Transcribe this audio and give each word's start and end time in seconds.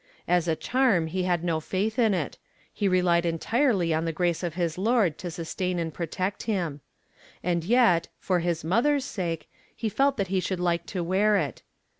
As 0.27 0.47
a 0.47 0.55
charm 0.55 1.05
he 1.05 1.25
had 1.25 1.43
no 1.43 1.59
faith 1.59 1.99
in 1.99 2.15
it; 2.15 2.39
he 2.73 2.87
relied 2.87 3.23
entirely 3.23 3.93
on 3.93 4.05
the 4.05 4.11
grace 4.11 4.41
of 4.41 4.55
his 4.55 4.75
Lord 4.75 5.15
to 5.19 5.29
sustain 5.29 5.77
and 5.77 5.93
protect 5.93 6.41
him. 6.49 6.81
And 7.43 7.63
yet, 7.63 8.07
for 8.17 8.39
his 8.39 8.63
mother's 8.63 9.05
sake, 9.05 9.47
he 9.75 9.89
felt 9.89 10.17
that 10.17 10.29
he 10.29 10.39
should 10.39 10.59
like 10.59 10.87
to 10.87 11.03
wear 11.03 11.37
it. 11.37 11.61